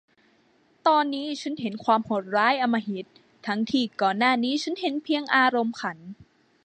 [0.87, 3.05] ตอนนี้ฉันเห็นความโหดร้ายอำมหิต
[3.47, 5.97] ทั้งที่ก่อนหน้านี้ฉันเห็นเพียงอารมณ์ขัน